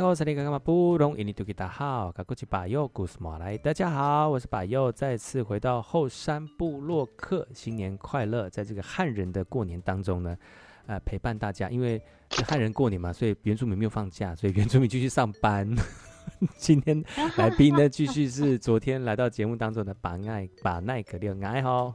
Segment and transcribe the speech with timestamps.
[0.00, 0.14] 客。
[3.62, 8.50] 大家好，我是把右，再次回到后山部落客，新年快乐！
[8.50, 10.36] 在这个汉人的过年当中呢，
[10.86, 15.72] 呃，陪伴大家，因为是汉人过年嘛，所以原住民没有放假，所以原住民继续上班。
[16.56, 17.00] 今天
[17.36, 21.94] 来宾呢，继续是昨天来到节目当中的把爱把奈格六爱好。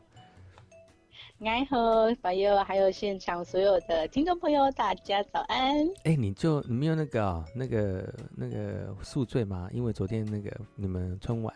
[1.47, 1.77] 爱好
[2.21, 5.73] 朋友，还有现场所有的听众朋友，大家早安。
[6.03, 9.69] 哎、欸，你就你没有那个、哦、那个那个宿醉吗？
[9.71, 11.55] 因为昨天那个你们春晚。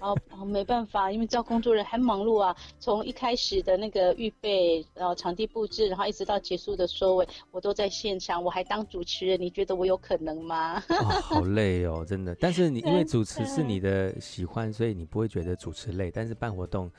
[0.00, 2.54] 哦哦，没办法，因为招工作人员很忙碌啊。
[2.78, 9.40] 从一开始的那个预备，然后场地布置，然后一直到结束的收尾，我都在现场，我还当主持人。
[9.40, 10.82] 你觉得我有可能吗？
[10.90, 12.34] 哦、好累哦， 真的。
[12.38, 16.10] 但是你因为主持是你的喜欢，所以你不会觉得主持累。
[16.10, 16.90] 但是办活动。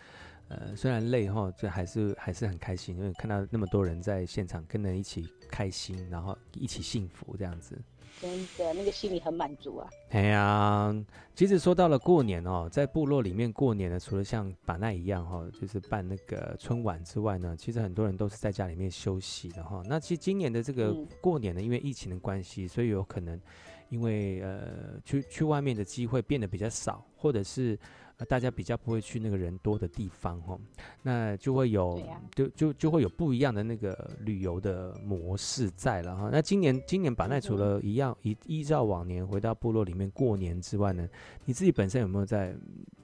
[0.52, 7.81] 呃，虽然累哈，这还是还是很开心，因为看到那么多人在现场跟人一起开心，然后一起幸福这样子，
[8.19, 9.89] 真的那个心里很满足啊。
[10.09, 10.94] 哎呀，
[11.33, 19.81] 其实说到了过年哦，在部落里面过年呢，除了像把奈一样哈，就是办那个春晚之外呢，其实很多人都是在家里面休息的哈。
[19.85, 23.39] 那其实今年的这个过年呢，因为疫情的关系，所以有可能
[23.88, 27.79] 因为呃去去外面的机会变得比较少，或者是。
[28.25, 30.59] 大家比较不会去那个人多的地方哦，
[31.02, 36.30] 那就会有，啊、就就就会有不一样的那个旅游的模式在了哈。
[36.31, 41.08] 那今年今年把奈除了一样依依照往年回到部落里面过年之外呢，
[41.45, 42.56] 你自己本身有没有在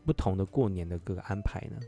[0.05, 1.79] 不同的过年的各个安排呢？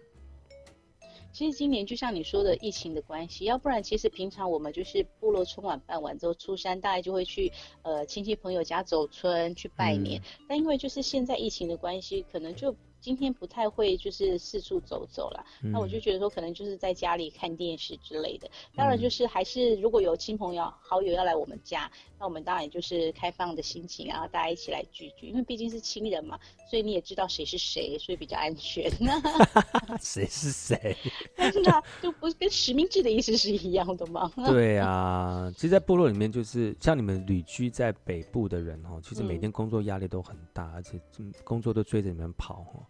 [1.31, 7.51] 其实今年就像你说的疫情的关系，要不然其实平常我们就是部落春晚办完之后，初三大概就会去
[7.83, 12.75] 呃亲戚朋友家走村去拜年，嗯、但因为就是现在疫情的关系，可能就。
[13.01, 18.49] 今天不太会就是四处走走了，嗯、那我就觉得说可能就是在家里看电视之类的。
[18.75, 21.89] 当然就是还是如果有亲朋友好友要来我们家，
[22.19, 26.37] 那我们当然也就是开放的心情，然后大家一起来聚聚，因为毕竟是亲人嘛，
[26.69, 28.89] 所以你也知道谁是谁，所以比较安全。
[29.99, 30.95] 谁是谁？
[31.35, 31.71] 但是呢，
[32.01, 34.31] 就不是跟实名制的意思是一样的吗？
[34.45, 40.99] 对啊，其实，在部落里面，就是像你们旅居在北部的人哦，其实每天工作压力都很大，嗯、而且
[41.43, 42.85] 工作都追着你们跑哦。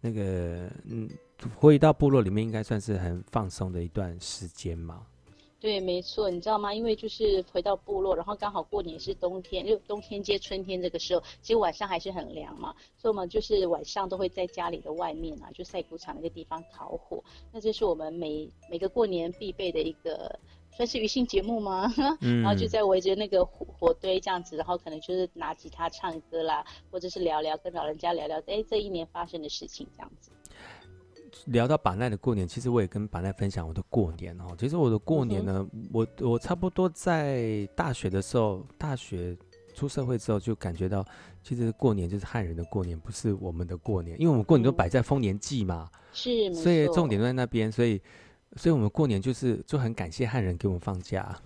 [0.00, 1.08] 那个，嗯，
[1.56, 5.06] 回到部落里面，应该算是很放松的一段时间嘛。
[5.60, 6.72] 对，没错，你知道吗？
[6.72, 17.22] 因为就是回到部落，然后刚好过年是冬天，就冬天接春天这个时候，其实晚上还是很凉嘛，所以我们就是晚上都会在家里的外面啊，就晒谷场那个地方烤火。
[17.52, 20.38] 那这是我们每每个过年必备的一个。
[20.78, 21.92] 算是余兴节目吗？
[22.22, 30.30] 嗯、然后就在围着那个火火堆这样子，然后可能就是拿吉他唱歌啦，或者是聊聊跟老人家聊聊，哎，这一年发生的事情这样子。
[31.46, 34.54] 聊到板奈的过年，其实我也跟板奈分享我的过年哦。
[34.56, 39.36] 其实我的过年呢，嗯、我我差不多在大学的时候，大学
[39.74, 41.04] 出社会之后就感觉到，
[41.42, 48.00] 其实过年就是汉人的过年，不是我们的过年，因为我们过年都摆在丰年祭嘛，嗯、是，所以重点都在那边，所以。
[48.56, 51.38] 所以，我们过年就是就很感谢汉人给我们放假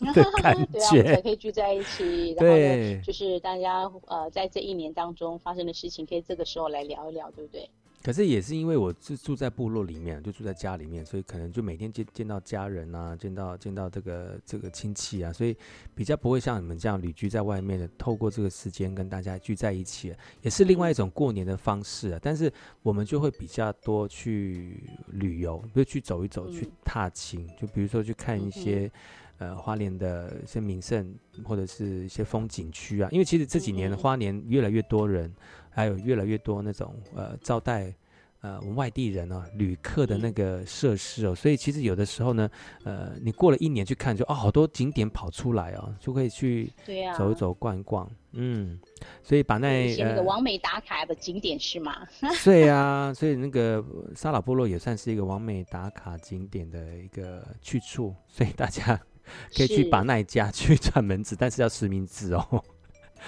[0.14, 2.32] 的感觉，对啊，我们才可以聚在一起。
[2.38, 7.68] 然后呢，就是大家呃，在这一年当中发生的事情，可以这个时候来聊一聊，对不对？
[8.04, 15.56] 可是也是因为我是住在部落里面，就住在家里面，所以可能就每天见见到家人啊，见到见到这个这个亲戚啊，所以
[15.94, 22.18] 比较不会像你们这样旅居在外面的，透过这个时间跟大家聚在一起，也是另外一种过年的方式啊。
[22.20, 28.92] 但是我们就会比较多去旅游，就去走一走，去踏青，就比如说去看一些
[29.38, 35.34] 呃花莲的一些名胜或者是一些风景区啊，因为其实这几年花莲越来越多人。
[35.74, 37.92] 还有越来越多那种呃招待
[38.40, 42.48] 呃我们外地人啊旅客的那个设施哦，所以其实有的时候呢，
[42.84, 46.70] 呃你过了一年去看就，就哦好多景点跑出来哦，就可以去
[47.16, 48.78] 走一走逛一逛，嗯，
[49.22, 52.06] 所以把那那个完美打卡的景点是吗？
[52.44, 53.82] 对啊，所以那个
[54.14, 59.00] 沙老部落也算是一个完美打卡景点的一个去处，所以大家
[59.56, 62.62] 可以去把那一家去 串门子，但是要实名制哦。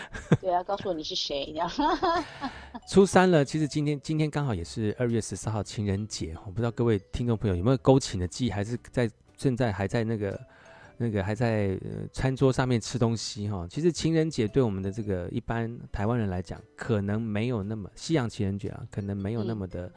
[0.41, 1.55] 对啊，告诉我你是谁？
[2.89, 10.41] 初三了，其实今天今天刚好也是二月十四号情人节，我不知道各位听众朋友有没有勾情的记忆，还是在正在还在那个
[10.99, 11.79] 那个还在
[12.13, 13.67] 餐桌上面吃东西哈。
[13.69, 19.93] 其实情人节对我们的这个一般台湾人来讲，可能没有那么西洋情人节啊，可能没有那么的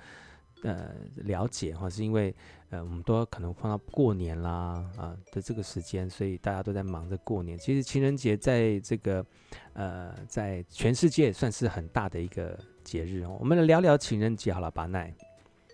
[0.64, 2.36] 呃了解哈，是因为
[2.70, 7.58] 呃我们都可能放到过年啦啊、的这个时间，所以大家都在忙着过年。
[7.58, 9.26] 其实情人节在这个
[9.74, 13.38] 呃在全世界算是很大的一个节日哦。
[13.40, 15.14] 我们来聊聊情人节好了，巴奈。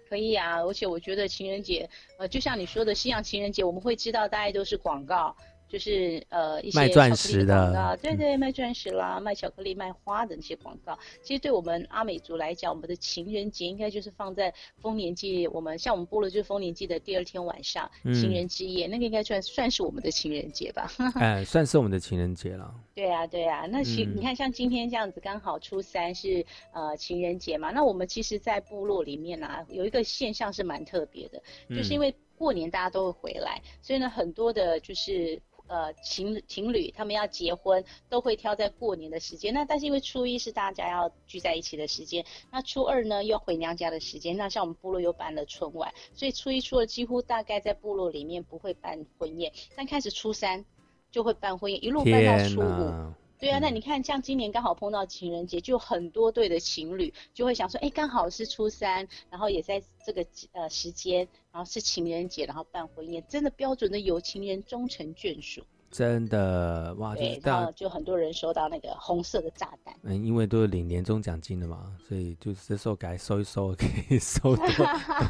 [0.07, 1.89] 可以啊，而且我觉得情人节
[2.19, 5.36] 呃就像你说的西洋情人节，我们会知道大概都是广告。
[5.68, 10.98] 就是呃一些卖钻石的广告，对对，卖钻石啦，卖巧克力、卖花的那些广告。
[11.22, 15.48] 其实对我们阿美族来讲，我们的情人节应该就是放在丰年祭。
[15.48, 20.90] 我们像我们部落就是丰年祭的第二天晚上，嗯、情人之夜，那个应该算算是我们的情人节吧？
[21.16, 22.74] 哎，算是我们的情人节了。
[22.94, 23.66] 对啊，对啊。
[23.66, 27.72] 那其、嗯、你看，像今天这样子，刚好初三是呃情人节嘛。
[27.72, 35.42] 那我们其实，在部落里面啊，有一个现象是蛮特别的，就是因为过年大家都会回来，所以呢，很多的就是。
[35.68, 39.54] 呃，情情侣他们要结婚，都会挑在过年的时间。
[39.54, 44.38] 那但是因为初一是大家要聚在一起的时间，那初二呢又回娘家的时间。
[44.38, 50.64] 那像我们部落又办了春晚，所以初一、初二几乎大概在部落里面不会办婚宴，但开始初三
[51.10, 53.25] 就会办婚宴，一路办到初五。
[53.45, 65.62] 对啊，那你看，像今年刚好碰到情人节，就很多对的情侣就会想说，哎，刚好是初三，然后也在这个呃时间，然后是情人节，然后办婚宴，真的标准的有情人终成眷属。
[65.92, 69.95] 真的哇，对，然后就很多人收到那个红色的炸弹。
[70.01, 74.68] 嗯，因为都是领年终奖金的嘛，所以就是这时候该收一收，可以收多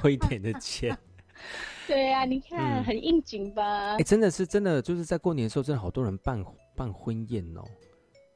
[0.01, 0.97] 多一点的钱。
[1.85, 3.97] 对啊，你看、嗯、很应景吧？
[3.97, 6.41] 哎，真的是真的，就是在过年的时候，真的好多人办
[6.77, 7.61] 办婚宴哦。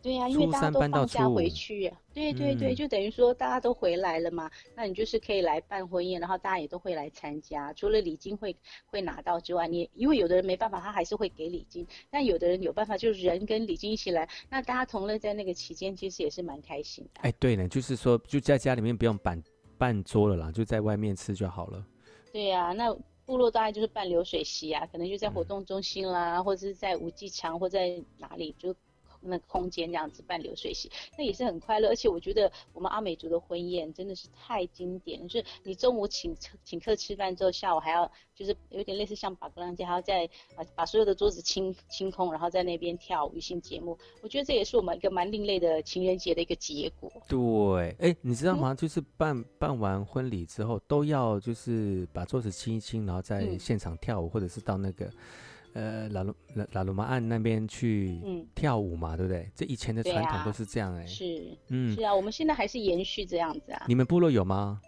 [0.02, 7.74] 对呀、啊，因为大家都放假回去、啊，对对对，嗯、就等于说大家都回来了嘛，那你就是可以来办婚宴，然后大家也都会来参加。
[7.74, 8.56] 除了礼金会
[8.86, 17.20] 会拿到之外，你因为有的人没办法，他还是会给礼金，但有的人有办法，就是人跟礼金一起来，那大家同乐在那个期间，其实也是蛮开心的。
[17.24, 19.44] 哎，对呢，就是说就在家里面不用办
[19.78, 21.86] 办桌了啦，就在外面吃就好了。
[22.32, 28.74] 对呀、啊，那部落大概就是办流水席啊，可能就在活动中心啦，嗯、或者是在五季场或在哪里就。
[29.22, 31.90] 那个空间这样子办流水席，那也是很快乐。
[31.90, 43.98] 而且我觉得我们阿美族的婚宴真的是太经典，就是你中午请请客吃饭之后，下午还要就是有点类似像巴格浪街，还要再把把所有的桌子清清空，然后在那边跳舞性节目。
[44.22, 47.12] 我觉得这也是我们一个蛮另类的情人节的一个结果。
[47.28, 48.74] 对，哎，你知道吗？
[48.74, 55.12] 嗯、就是办办完婚礼之后，都要就是把桌子清一清，然后在现场跳舞，嗯、或者是到那个。
[55.74, 58.20] 呃，拉鲁拉拉鲁马岸那边去
[58.56, 59.52] 跳舞嘛，嗯、对不对？
[59.56, 61.08] 这以前的传统都是这样哎、欸啊。
[61.08, 63.86] 是，嗯，是啊，我们现在还是延续这样子啊。
[63.88, 64.82] 你们部落有吗？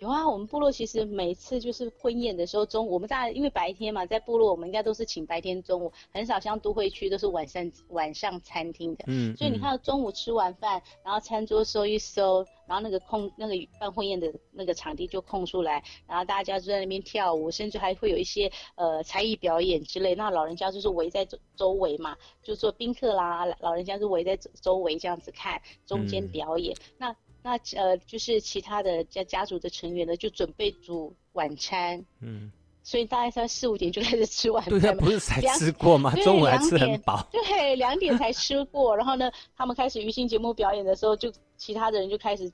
[0.00, 9.04] 有啊，我们部落其实每次就是婚宴的时候，中午我们大家因为白天嘛，在部落我们应该都是请白天中午，很少像都会区都是晚上晚上餐厅的。
[9.08, 20.14] 嗯，所以你看到中午吃完饭，然后餐桌收一收，然后那个空那个办婚宴的那个场地就空出来，然后大家就在那边跳舞，甚至还会有一些呃才艺表演之类。
[20.14, 26.72] 那老人家就是围在周周围嘛，就做宾客啦，老人家就围在周围这样子看中间表演。
[26.74, 27.16] 嗯、那
[27.48, 32.04] 那呃，就是其他的家家族的成员呢，就准备煮晚餐。
[32.20, 32.52] 嗯，
[32.82, 34.78] 所以大概在四五点就开始吃晚餐。
[34.80, 36.14] 对，不是才吃过吗？
[36.16, 37.26] 中午还吃很饱。
[37.32, 42.52] 对，两点才吃过，然后呢，他们开始余兴节目表演的时候，就其他的人就开始。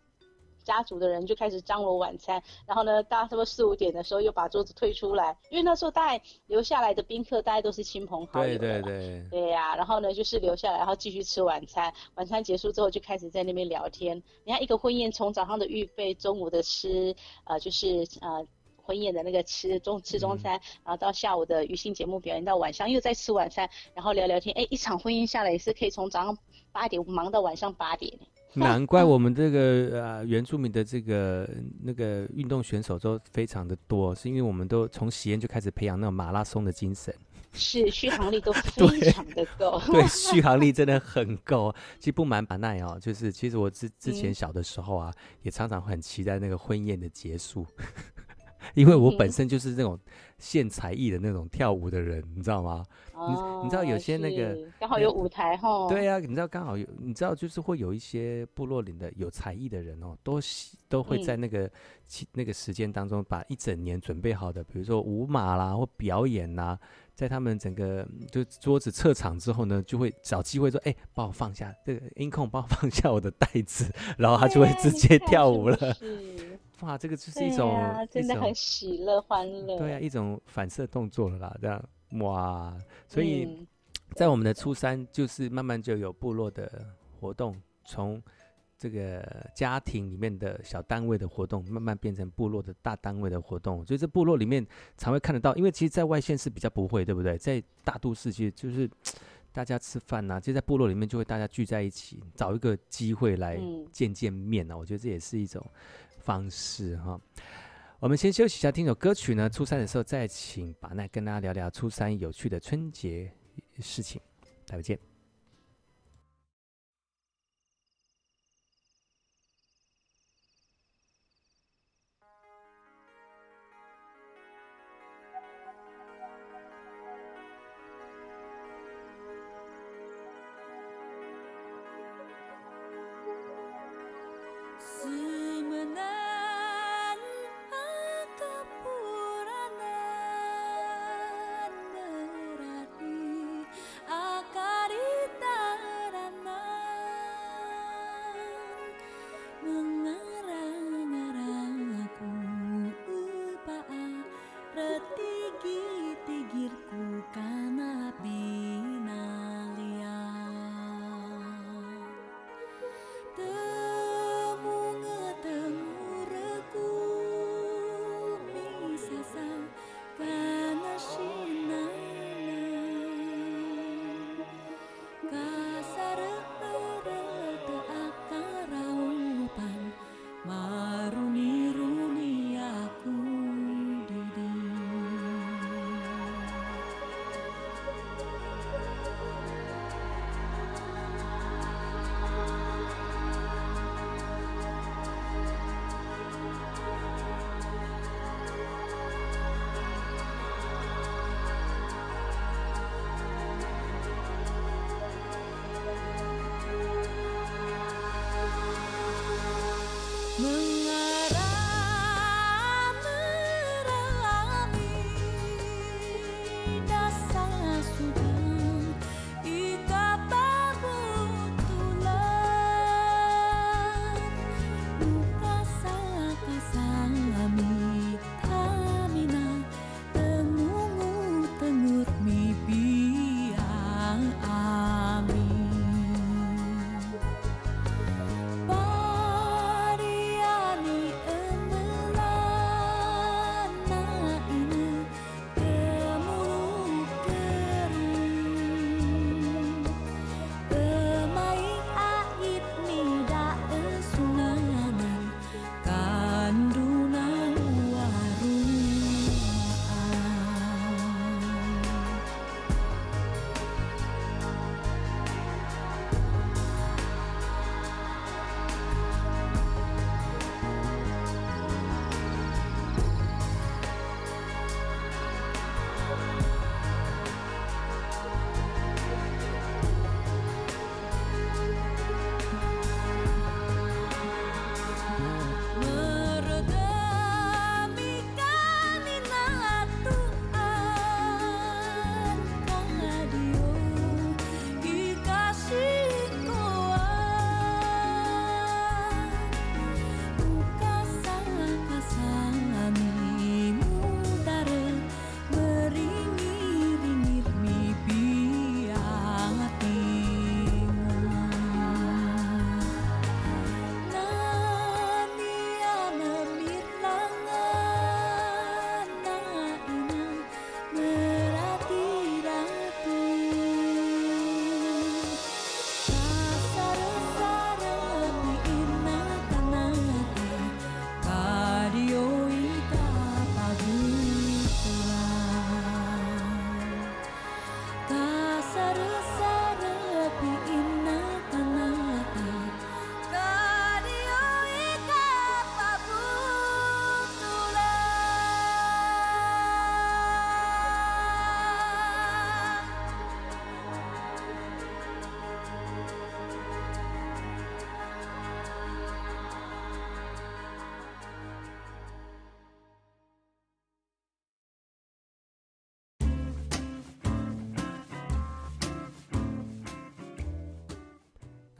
[0.64, 8.59] 家族的人就开始张罗晚餐，然后呢，大家差不多四五点的时候又把桌子退出来，因为那时候大概留下来的宾客大概都是亲朋好友。
[8.59, 9.28] 对对对。
[9.30, 11.92] 对呀、啊，然后呢就是留下来，然后继续吃晚餐。
[12.14, 14.23] 晚餐结束之后就开始在那边聊天。
[14.44, 18.47] 你看一个婚宴从早上的预备，中午的吃，呃，就是呃
[18.83, 24.54] 婚宴的那个吃中吃中餐，嗯、然后到下午的余兴节目表演，到晚上又在吃晚餐，然后聊聊天。
[24.56, 26.38] 哎，一场婚宴下来也是可以从早上
[26.73, 28.18] 八点忙到晚上八点。
[28.61, 31.49] 难怪我们这个呃原住民的这个
[31.82, 37.14] 那个运动选手都非常的多，是因为我们都从喜宴就开始培养那种马拉松的精神，
[37.52, 41.75] 是续航力都 非常的够，对， 对，续航力真的很够。
[41.99, 47.66] 其实不瞒板奈哦，就是其实我之之前小的时候啊，嗯、也常常很期待那个婚宴的结束。
[48.73, 49.99] 因为我本身就是那种
[50.38, 52.85] 献才艺的那种跳舞的人，你知道吗？
[53.12, 55.88] 哦、你你知道有些那个刚好有舞台哈。
[55.88, 60.40] 对呀、啊，你知道刚好有，你知道就是会有一些部落里的有才艺的人哦，都
[60.88, 61.71] 都会在那个、嗯、
[62.33, 66.76] 那个时间当中把一整年准备好的，比如说舞马啦或表演呐，
[67.14, 75.78] 在他们整个就桌子撤场之后呢，就会找机会说：“哎，帮我放下这个音控，帮我放下我的袋子。”然后他就会直接跳舞了。
[76.84, 79.78] 哇，这个就是一种，啊、真的很喜乐欢乐。
[79.78, 81.82] 对啊，一种反射动作了啦，这样
[82.20, 82.76] 哇，
[83.08, 83.66] 所以
[84.14, 86.86] 在我们的初三，就是慢慢就有部落的
[87.18, 88.22] 活动，从
[88.76, 89.24] 这个
[89.54, 93.84] 家庭里面的小单位的活动，慢慢变成部落的大单位的活动。
[93.86, 94.64] 所以这部落里面
[94.98, 97.38] 常会看得到，因为其实，在外县是比较不会，对不对？
[97.38, 98.88] 在大都市其实就是
[99.52, 103.56] 大家吃饭呐、啊，就在部落里面就会大家聚在一起，找一个机会来
[103.92, 104.76] 见见面呢、啊。
[104.76, 105.64] 我觉得这也是一种
[106.24, 107.20] 方式哈。
[108.00, 109.48] 我们先休息一下，听首歌曲呢。
[109.48, 113.32] 初三的时候再请把奈跟大家聊聊初三有趣的春节
[113.78, 114.20] 事情。
[114.66, 115.13] 待会见。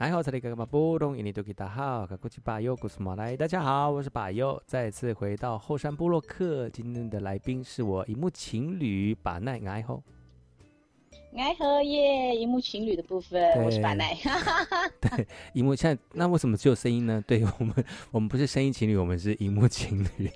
[0.05, 1.17] 来好，这里干嘛不懂？
[1.17, 6.69] 印尼多吉大好，卡古奇巴尤古斯马来，大家好，我是巴尤，再次回到后山部落客。
[6.69, 10.03] 今天的来宾是我荧幕情侣把奈爱后。
[11.35, 14.15] 爱喝耶，荧幕情侣的部分，我是巴奈。
[15.01, 17.23] 对，荧幕现在那为什么只有声音呢？
[17.25, 17.73] 对我们，
[18.11, 20.29] 我们不是声音情侣，我们是荧幕情侣。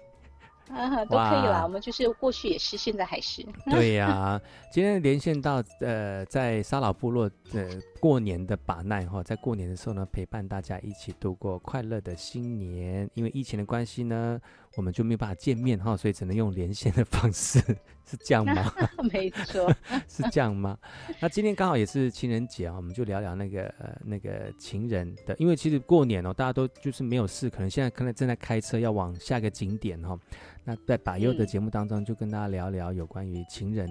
[0.71, 3.45] 啊， 都可以啦，我们就是过去也是，现在还是。
[3.69, 13.09] 对呀、啊，今天连线到呃，在沙老部落的过年的把奈哈，在过年的时候呢，陪伴大家一起度过快乐的新年。
[13.13, 14.39] 因为疫情的关系呢，
[14.75, 17.59] 我们就没有办法见面哈，所以只能用连线的方式，
[18.05, 18.73] 是这样吗？
[19.11, 19.73] 没错，
[20.07, 20.77] 是这样吗？
[21.19, 30.17] 那今天刚好也是情人节啊，我们就聊聊那个呃那个情人的，因为其实过年哦，大家都就是没有事，可能现在可能正在开车要往下一个景点哈。
[30.63, 33.89] 那在把优的节目当中，就跟大家聊聊有关于情人，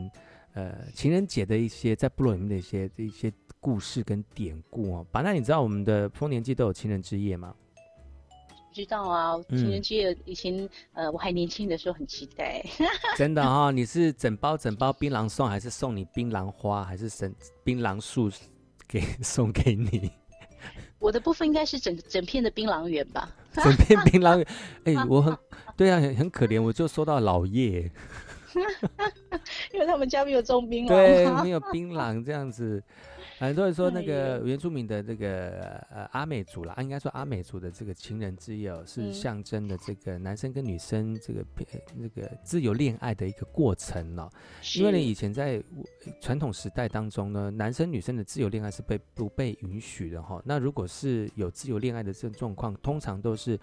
[0.54, 5.06] 嗯、呃，情人节的一些在部落里面的一些一些故事跟典故哦。
[5.10, 7.54] 把那，你知道我们的丰年祭都有情人之夜吗？
[8.72, 12.64] 知道啊，情人节以前、嗯、呃我还年轻的时候很期待。
[13.16, 17.34] 真的哈、哦，你是整包整包槟榔送，还是送你槟榔花，还是整
[17.64, 18.30] 槟榔树
[18.86, 20.10] 给 送给你？
[21.00, 23.34] 我的部分应该是整整片的槟榔园吧。
[23.54, 24.46] 整片槟榔园，
[24.84, 25.36] 哎、欸， 我很。
[25.76, 27.90] 对啊，很很可怜，我就收到老叶，
[29.72, 32.82] 因为他们家没有种槟榔，对，没有槟榔这样子。
[33.38, 35.50] 很多人说那个原住民的这个
[35.90, 41.44] 呃阿美族啦，应该说阿美族的这个情人之夜哦，是象征的这个男生跟女生这个
[41.96, 44.28] 那个自由恋爱的一个过程哦。
[44.76, 45.62] 因为呢，以前在
[46.20, 50.42] 传统时代当中呢，男生女生的自由恋爱是被不被允许的哈。
[50.44, 53.58] 那如果是有自由恋爱的这种状况，通常都是。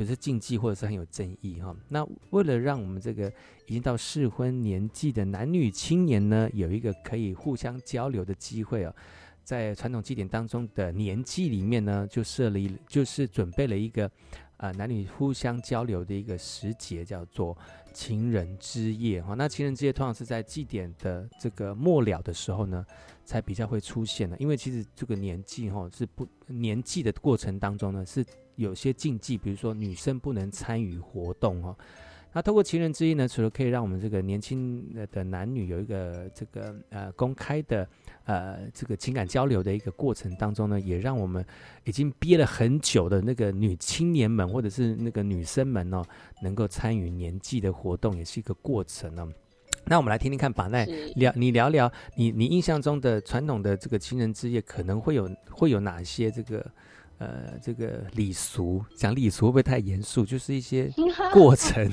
[0.00, 1.76] 不是禁忌，或者是很有争议哈。
[1.90, 3.30] 那为了让我们这个
[3.66, 8.96] 已经到适婚年纪的男女青年呢，有一个可以互相交流的机会哦，
[9.44, 14.06] 在传统祭典当中的年纪里面呢，就设立，就是准备了一个
[14.56, 17.54] 啊、呃、男女互相交流的一个时节，叫做
[17.92, 19.34] 情人之夜哈。
[19.34, 22.82] 那情人之夜通常是在祭典的这个末了的时候呢，
[23.26, 28.24] 才比较会出现的，因为其实这个年纪哈是不年纪的过程当中呢是。
[28.60, 31.76] 有些禁忌，比如说女生不能参与活动哦。
[32.32, 37.88] 那透过情人之夜呢，除了可以让我们这个年轻的男女有一个这个呃公开的
[38.24, 41.44] 呃这个情感交流的一个过程当中呢，也让我们
[41.82, 46.04] 已经憋了很久的那个女青年们或者是那个女生们哦，
[46.40, 49.26] 能够参与年纪的活动，也是一个过程呢。
[49.86, 50.84] 那我们来听听看，把奈
[51.16, 56.64] 聊你聊聊你你印象中的传统的这个情人之夜可能会有会有哪些这个。
[57.20, 60.24] 呃，这个礼俗讲礼俗会不会太严肃？
[60.24, 60.90] 就是一些
[61.32, 61.90] 过程。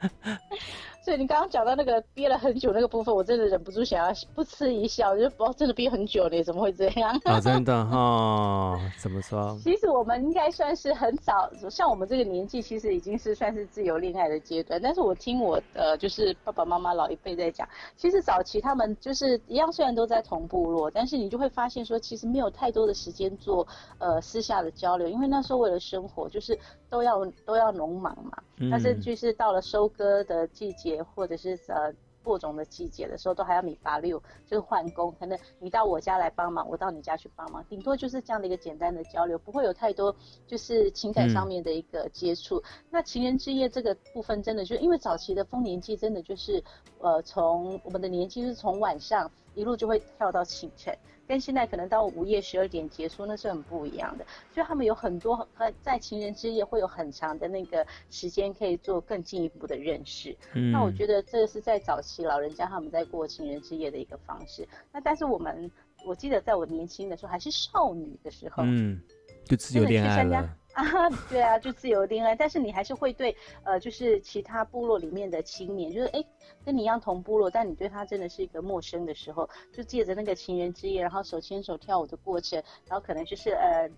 [1.04, 7.10] 所以你刚刚讲到那个憋了很久那个部分，我真的忍不住想要不嗤一笑，就不真的憋很久了，怎么会这样？
[7.24, 8.80] 啊、哦，真的哈、哦？
[8.98, 9.54] 怎么说？
[9.62, 14.80] 其实我们应该算是很早，像我们这个年纪，其实已经是算是自由恋爱的阶段。
[14.80, 23.66] 但是我听我的就是爸爸妈妈老一辈在讲，其实早期他们就是一样，虽然都在同部落，但是你就会发现说，其实没有太多的时间做
[23.98, 28.38] 呃私下的交流，因为那时候为了生活，就是都要都要农忙嘛。
[28.70, 31.02] 但是就是到了收割的季节。
[31.14, 40.14] 或者是呃播种的季节的时候，都还要米八六，就是换工，可能你到我家来帮忙，我到你家去帮忙，顶多就是这样的一个简单的交流，不会有太多
[40.46, 42.56] 就是情感上面的一个接触。
[42.56, 46.62] 嗯、那情人之夜这个部分，真的就因为早期的丰年祭，真的就是
[46.98, 50.96] 呃从我们的年纪是从晚上一路就会跳到清晨。
[51.26, 54.26] 跟现在可能到午夜十二点结束，那是很不一样的。
[54.52, 60.36] 所以他们有很多很在情人之夜会有很长的那个时间可以做更进一步的认识。
[60.52, 64.68] 嗯，那我觉得这是在早期老人家他们在过情人之夜的一个方式。
[64.92, 65.70] 那但是我们，
[66.04, 69.00] 我记得在我年轻的时候还是少女的时候，嗯，
[69.46, 70.46] 就自由恋爱了。
[70.82, 76.24] 啊，对啊，就自由恋爱，但是你还是会对，呃，就是其他部落里面的青年，就是哎，
[76.64, 83.88] 跟你一样同部落，但你对他真的是一个陌生的时候，就借着那个情人之夜，然后手牵手跳舞的过程，然后可能就是呃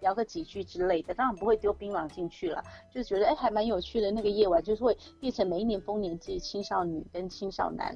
[0.00, 7.94] 聊个几句之类的，当然不会丢槟榔进去了，就觉得哎还蛮有趣的那个夜晚，就是会变成每一年丰年祭青少女跟青少男。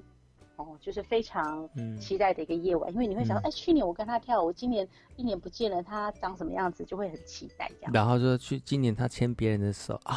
[0.56, 1.68] 哦，就是非常
[2.00, 7.92] 期待的一个夜晚，嗯、因为你会想说，哎、嗯欸，去年我跟他跳舞，今年一年不见了，他长什么样子，就会很期待这样。
[7.92, 10.16] 然后说去今年他牵别人的手啊，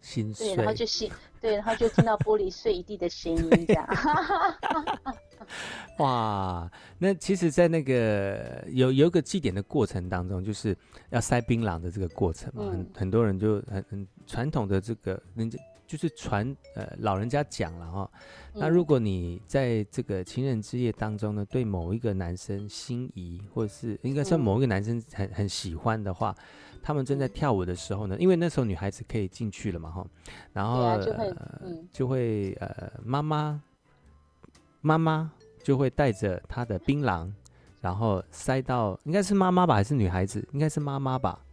[0.00, 0.48] 心碎。
[0.48, 3.86] 对，然后就心，对，然后就听到玻璃碎一地的声音这样。
[5.98, 10.74] 哇，那其实，在那个有有一个祭典的过程当中，就是
[11.10, 15.58] 要塞槟榔的这个过程嘛，嗯、很很多人就很很传统的这个人家。
[15.86, 18.10] 就是传呃老人家讲了哈，
[18.54, 26.34] 那如果你在这个情人之夜当中呢，对某一个男生心仪，或者是应该说某一个男生很很喜欢的话，
[26.82, 30.06] 他们正在跳舞的时候呢，因为那时候女孩子可以进去了嘛哈，
[30.54, 30.98] 然后
[31.92, 33.60] 就会呃妈妈
[34.80, 35.30] 妈妈
[35.62, 37.30] 就会带着她的槟榔，
[37.82, 40.46] 然后塞到应该是妈妈吧，还是女孩子？
[40.52, 41.43] 应该是妈妈吧。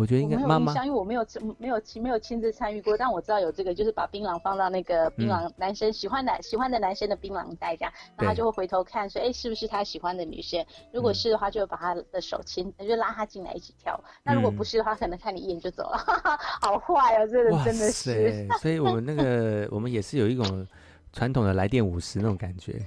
[0.00, 1.26] 我觉得应该妈妈，因为我没有
[1.58, 10.64] 没有亲没有亲自参与过，但我知道有这个，就是把槟榔放到那个槟榔男生、嗯、喜欢男喜欢的男生的槟榔袋这样，然后他就会回头看说，哎，是不是他喜欢的女生？
[10.90, 14.02] 如果是的话，就把他的手牵，就拉他进来一起跳。
[14.22, 18.48] 那如果不是的话，可能看你一眼就走了，哈哈，好坏哦，这个真的是。
[18.58, 20.66] 所以我们那个我们也是有一种
[21.12, 22.80] 传统的来电五十那种感觉。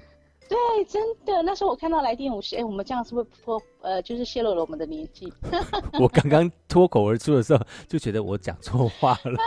[0.54, 5.34] 对，真的，那时候我看到来电五十，哎，我们这样是不是脱呃，就是泄露了我们的年纪？
[6.00, 9.38] 我刚刚脱口而出的时候，就觉得我讲错话了。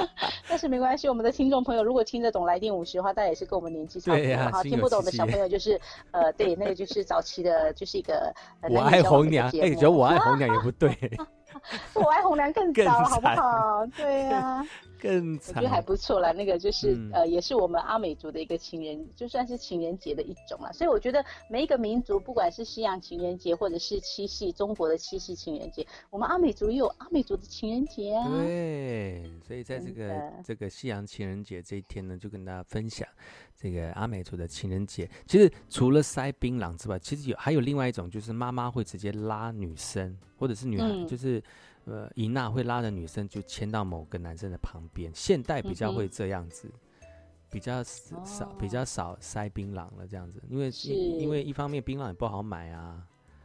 [0.48, 4.36] 但是没关系，我们的听众朋友如果听得懂来电五十的话，大家也是跟我们年纪差不多。
[4.36, 5.78] 哈、啊，听不懂的小朋友就是
[6.12, 8.32] 呃，对，那个就是早期的，就是一个。
[8.70, 10.96] 我爱红娘，哎，觉得我爱红娘也不对。
[11.94, 13.86] 我爱红娘更早，好不好？
[13.94, 14.66] 对呀、啊。
[15.00, 20.70] 更我觉得还不错啦，那个就是、嗯、呃，也是我们阿美族的一个情人，就算是情人节的一种啦。
[20.72, 28.28] 所以我觉得每一个民族，不管是西洋情人节，或者是七夕中国的七夕情人节，我们阿美族也有阿美族的情人节啊。
[28.36, 33.08] 对，所以在这个这个西洋情人节这一天呢，就跟大家分享
[33.56, 35.08] 这个阿美族的情人节。
[35.26, 41.42] 其实除了塞槟榔之外，其实有还有另外一种，就是妈妈会直接拉女生，或者是女孩，嗯、就是。
[41.86, 46.70] 呃，一娜会拉着女生就牵到某个男生的旁边，现代比较会这样子，
[47.02, 47.08] 嗯、
[47.50, 50.70] 比较少、哦、比较少塞槟榔了这样子，因为
[51.18, 53.02] 因为一方面槟榔也不好买啊，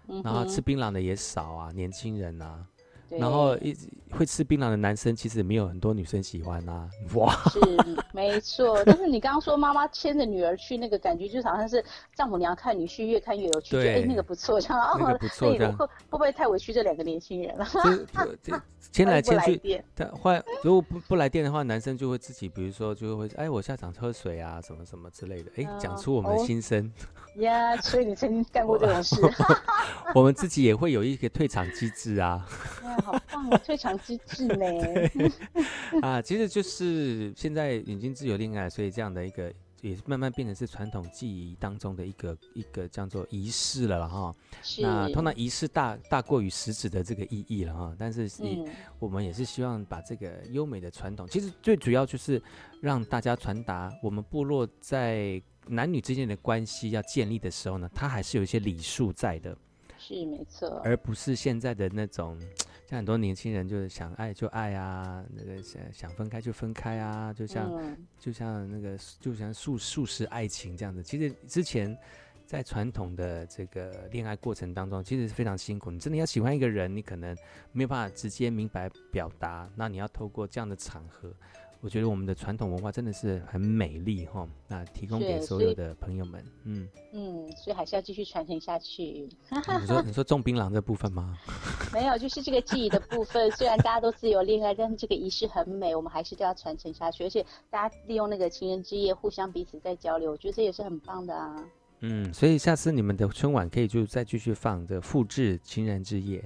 [0.08, 2.68] 嗯、然后吃槟榔的也少啊，年轻人啊。
[3.10, 6.90] 然后一直会吃槟榔的男生，其实没有很多女生喜欢啊。
[7.16, 7.60] 哇，是
[8.12, 8.84] 没错。
[8.86, 11.84] 但是你刚刚说妈妈牵着女儿去，那个感觉就好像是
[12.16, 13.72] 丈母娘看女婿，越看越有趣。
[13.72, 17.66] 对，哎，那个不错，这样 那个不错，这样会会不会太委屈这两个年轻人了？
[18.92, 26.92] 牵来牵去，但换如果不不来电的话，男生就会自己，比如说就会哎，我下场喝水啊，什么什么之类的，哎，讲出我们的心声。
[27.38, 29.16] 呀，所以你曾经干过这种事。
[30.14, 32.48] 我们自己也会有一个退场机制啊。
[33.02, 34.66] 好棒哦，退场机制呢？
[36.02, 44.36] 啊，其实就是现在已经自由恋爱，所以这样的一个也慢慢变成是传统记忆当中的一个一个叫做仪式了哈。
[44.80, 47.96] 那通常仪式大大过于实质的这个意义了哈。
[47.98, 48.66] 但是嗯
[49.00, 52.42] 我们也是希望把这个优美的传统，其实最主要就是
[52.82, 59.56] 让大家传达我们部落在男女之间的关系要建立的时候呢，它还是有一些礼数在的。
[60.08, 62.40] 是没错，而不是现在的那种。
[62.88, 71.02] 像很多年轻人就是想爱就爱啊，那个想想分开就分开啊，就像、嗯、就像那个就像速速食爱情这样子。
[71.02, 71.98] 其实之前
[72.46, 75.90] 在传统的这个恋爱过程当中，其实是非常辛苦。
[75.90, 77.36] 你真的要喜欢一个人，你可能
[77.72, 81.34] 没有办法直接明白表达，那你要透过这样的场合。
[81.86, 89.30] 我觉得我们的传统文化真的是很美丽哈，那提供给所有的朋友们，嗯嗯，所以还是要继续传承下去。
[89.52, 91.38] 你说你说种槟榔这部分吗？
[91.94, 93.52] 没有，就是这个记忆的部分。
[93.52, 97.24] 虽然大家都自由恋爱，但是这个仪式很美，我们还是都要传承下去。
[97.24, 101.64] 而且大家利用那个情人之夜互相彼此在交流，我觉得这也是很棒的啊。
[102.00, 106.44] 嗯，所以下次你们的春晚可以就再继续放这复制情人之夜。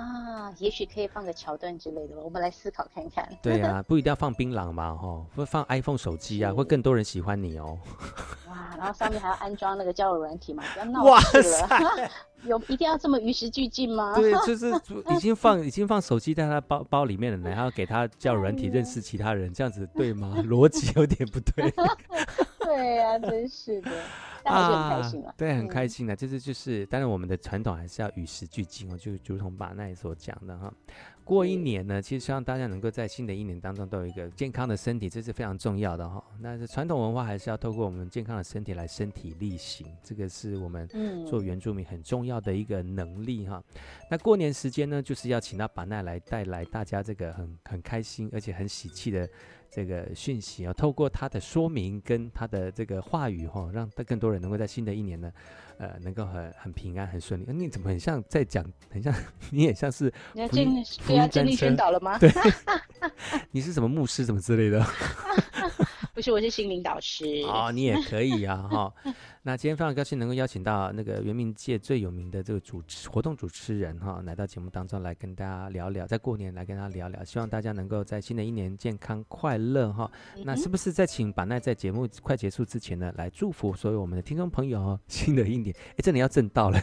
[0.00, 3.28] 啊，也许可以放个桥段之类的吧，我们来思考看看。
[3.42, 7.78] 对啊， 不一定要放槟榔嘛，哈，会放 iPhone 手机啊，会更多人喜欢你哦。
[8.48, 11.66] 哇，然后上面还要安装那个交友软体嘛，不要闹死了。
[11.68, 12.10] 塞
[12.44, 14.14] 有一定要这么与时俱进吗？
[14.16, 14.72] 对，就是
[15.14, 20.34] 已经放已经放手机在他包包里面了，然后给他交友软体认识其他人，这样子对吗？
[20.46, 21.70] 逻辑有点不对。
[22.60, 23.90] 对呀、啊，真是的。
[24.44, 30.72] 啊，很开心对，很开心的，这、嗯、是就是，当然我们的传统还是要与时俱进哦，就如同把奈所讲的哈。
[31.22, 36.20] 过一年呢，其实希望大家能够在新的一年当中都有一个健康的身体，这是非常重要的哈。
[36.40, 40.88] 那是传统文化还是要透过我们健康的身体来身体力行，这个是我们
[41.28, 43.62] 做原住民很重要的一个能力哈。
[43.74, 49.28] 嗯、那过年时间呢，就是要请到把奈来带来大家这个很很开心而且很喜气的。
[49.70, 55.32] 这个讯息啊，透过他的说明跟他的这个话语哈，让更多人能够在新的一年呢，
[55.78, 57.46] 呃，能够很很平安、很顺利。
[57.52, 59.14] 你怎么很像在讲，很像
[59.50, 60.66] 你也像是你要建
[61.06, 62.18] 对要建立宣导了吗？
[62.18, 62.30] 对，
[63.52, 64.84] 你是什么牧师什么之类的？
[66.20, 67.24] 不是，我是心灵导师。
[67.46, 68.94] 哦，你也可以啊，哈。
[69.42, 80.12] 那今天非常高兴能够邀请到那个圆明界最有名的这个主持活动主持人哈，来到节目当中来跟大家聊聊，在过年来跟大家聊聊，希望大家能够在新的一年健康快乐哈。
[80.44, 86.78] 那是不是在请板奈在节目快结束之前呢，来祝福所有我们的听众朋友，新的一年，哎，这里要正到了，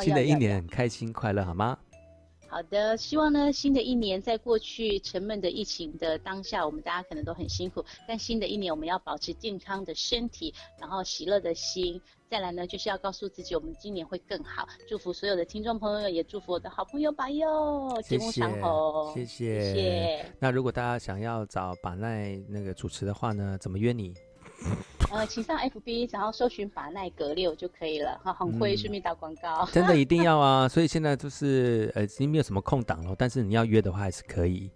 [0.00, 1.76] 新的一年很开心快乐，好吗？
[2.50, 12.02] 好的，希望呢，新的一年在过去沉闷的疫情的当下，我们大家可能都很辛苦，但新的一年我们要保持健康的身体，然后喜乐的心。
[12.28, 14.68] 再来呢，就是要告诉自己，我们今年会更好。
[14.88, 19.72] 祝福所有的听众朋友，也祝福我的好朋友巴佑，节目长红，谢谢。
[19.72, 20.32] 谢谢。
[20.40, 24.12] 那如果大家想要找巴奈那个主持的话呢，怎么约你？
[25.10, 28.20] 呃，请上 FB，然后搜寻法奈格六就可以了。
[28.22, 29.66] 哈，很会顺便打广告。
[29.72, 30.68] 真的一定要啊！
[30.70, 34.70] 所以现在就是呃，已经没有什么空档了，但是你要约的话还是可以。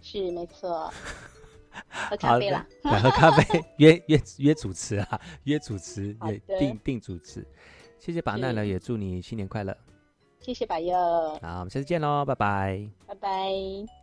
[0.00, 0.90] 是，没错。
[1.90, 7.46] 喝咖啡啦，喝咖啡，约约约主持啊，约主持，也定定主持。
[7.98, 9.76] 谢谢把奈了，也祝你新年快乐。
[10.40, 10.96] 谢谢巴佑。
[11.42, 12.88] 好，我们下次见喽，拜拜。
[13.06, 13.95] 拜拜。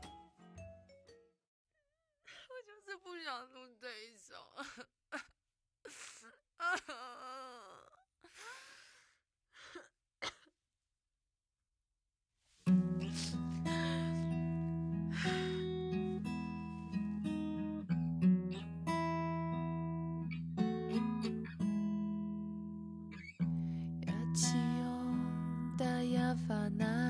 [26.78, 27.03] ない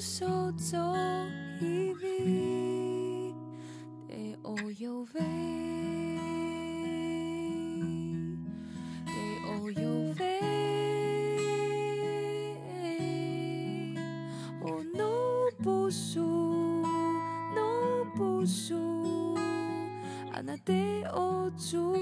[0.00, 0.78] 手走
[1.60, 3.34] 一里，
[4.08, 5.20] 地乌又飞，
[9.04, 9.12] 地
[9.46, 10.40] 乌又飞，
[14.62, 15.04] 我努
[15.62, 16.22] 不输，
[17.54, 17.60] 努
[18.16, 19.34] 不输，
[20.32, 21.94] 阿那地乌猪。